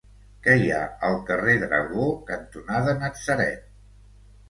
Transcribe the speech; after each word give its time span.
Què 0.45 0.55
hi 0.61 0.71
ha 0.77 0.79
al 1.09 1.19
carrer 1.27 1.55
Dragó 1.65 2.09
cantonada 2.33 2.99
Natzaret? 3.07 3.73